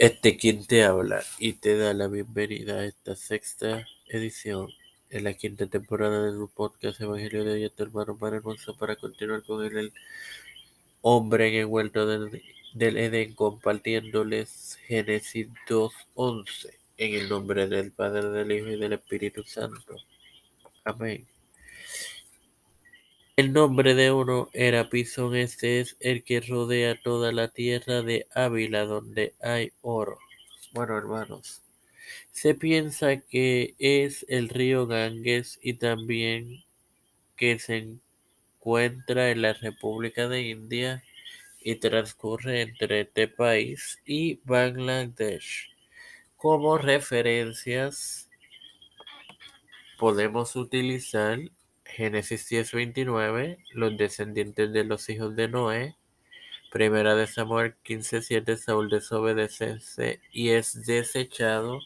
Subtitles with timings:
[0.00, 4.70] Este quien te habla y te da la bienvenida a esta sexta edición
[5.10, 8.96] en la quinta temporada de tu podcast Evangelio de hoy, tu hermano Mar Hermoso, para
[8.96, 9.92] continuar con el, el
[11.02, 12.42] hombre en el huerto del,
[12.72, 19.42] del Edén, compartiéndoles Génesis 2.11, en el nombre del Padre, del Hijo y del Espíritu
[19.42, 19.96] Santo.
[20.82, 21.26] Amén.
[23.40, 28.26] El nombre de uno era Pisón, este es el que rodea toda la tierra de
[28.34, 30.18] Ávila donde hay oro.
[30.72, 31.62] Bueno, hermanos,
[32.32, 36.64] se piensa que es el río Ganges y también
[37.34, 37.98] que se
[38.58, 41.02] encuentra en la República de India
[41.62, 45.70] y transcurre entre este país y Bangladesh.
[46.36, 48.28] Como referencias
[49.98, 51.38] podemos utilizar
[51.96, 55.96] Génesis 10:29, los descendientes de los hijos de Noé.
[56.70, 61.80] Primera de Samuel 15:7, Saúl desobedece y es desechado.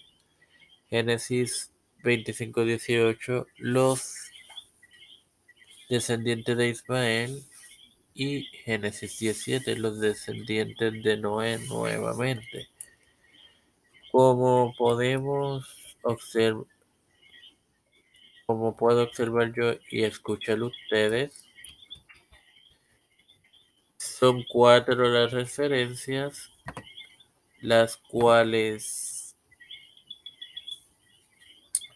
[0.91, 4.15] Génesis 25:18, los
[5.89, 7.43] descendientes de Ismael.
[8.17, 12.69] Y Génesis 17, los descendientes de Noé nuevamente.
[14.13, 16.65] Como podemos observar,
[18.47, 21.47] como puedo observar yo y escuchar ustedes,
[23.97, 26.51] son cuatro las referencias,
[27.61, 29.37] las cuales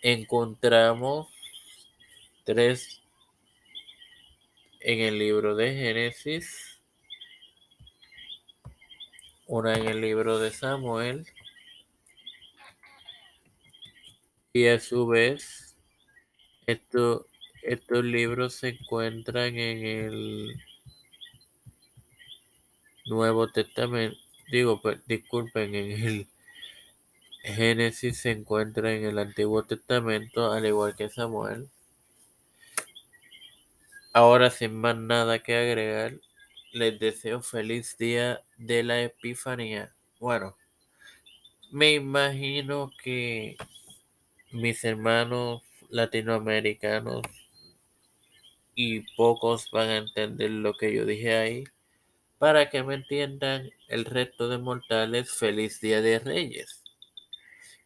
[0.02, 1.28] encontramos
[2.44, 3.02] tres
[4.80, 6.80] en el libro de Génesis,
[9.46, 11.26] una en el libro de Samuel
[14.52, 15.67] y a su vez
[16.68, 20.62] estos libros se encuentran en el
[23.06, 24.18] Nuevo Testamento,
[24.50, 26.26] digo, pues, disculpen, en el
[27.42, 31.70] Génesis se encuentra en el Antiguo Testamento, al igual que Samuel.
[34.12, 36.20] Ahora, sin más nada que agregar,
[36.72, 39.94] les deseo feliz día de la Epifanía.
[40.20, 40.54] Bueno,
[41.70, 43.56] me imagino que
[44.50, 47.22] mis hermanos latinoamericanos
[48.74, 51.64] y pocos van a entender lo que yo dije ahí.
[52.38, 56.84] Para que me entiendan el resto de mortales, feliz día de Reyes.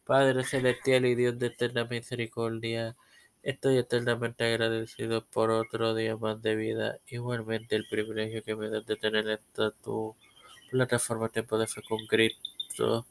[0.05, 2.95] Padre celestial y Dios de eterna misericordia,
[3.41, 6.99] estoy eternamente agradecido por otro día más de vida.
[7.07, 10.15] Igualmente el privilegio que me da de tener esta tu
[10.69, 13.07] plataforma Tiempo de Fe con Cristo,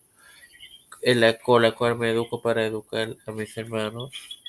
[1.00, 4.41] en la, con la cual me educo para educar a mis hermanos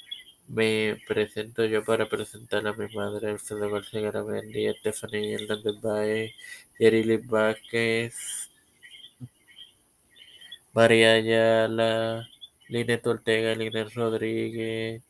[0.54, 6.32] me presento yo para presentar a mi madre, Alfredo García Garamendi, Stephanie Hernández Baez,
[6.80, 8.52] Yerili Vázquez,
[10.74, 12.28] María Ayala,
[12.68, 15.02] Linet Ortega, Linet Rodríguez,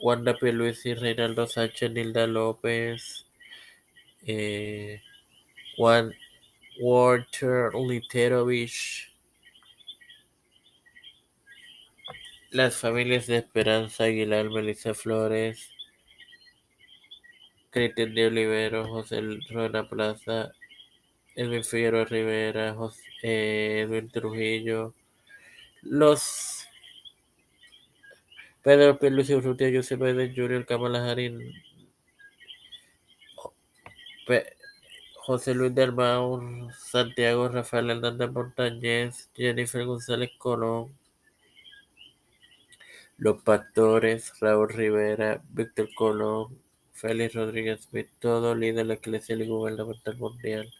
[0.00, 0.52] Wanda P.
[0.52, 3.26] Luis y Reinaldo Sánchez, Nilda López,
[4.26, 5.00] eh,
[5.76, 6.12] Juan
[6.80, 9.11] Walter Literovich,
[12.52, 15.70] Las familias de Esperanza Aguilar, Melissa Flores,
[17.70, 20.52] Cristian de Olivero, José Rueda Plaza,
[21.34, 24.94] Edwin Figueroa Rivera, José, eh, Edwin Trujillo,
[25.80, 26.68] los
[28.62, 29.08] Pedro P.
[29.08, 31.32] Lucio Urrutia, José Biden Jr., Kamala Harris,
[35.16, 40.94] José Luis del Maur, Santiago Rafael Hernández Montañez, Jennifer González Colón,
[43.44, 46.58] Pastores, Raúl Rivera, Víctor Colón,
[46.92, 50.72] Félix Rodríguez Smith, todo líder Iglesia y gubernamental mundial.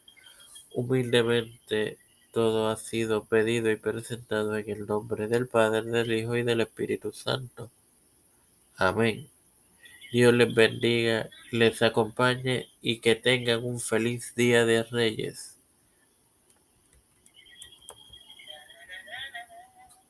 [0.74, 1.98] Humildemente,
[2.32, 6.62] todo ha sido pedido y presentado en el nombre del Padre, del Hijo y del
[6.62, 7.70] Espíritu Santo.
[8.76, 9.28] Amén.
[10.10, 15.61] Dios les bendiga, les acompañe y que tengan un feliz día de Reyes.